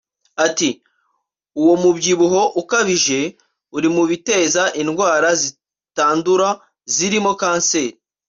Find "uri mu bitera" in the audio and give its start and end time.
3.77-4.45